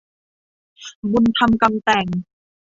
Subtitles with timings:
[1.11, 2.07] บุญทำกรรมแต่ง